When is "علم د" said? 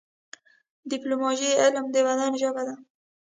1.61-1.95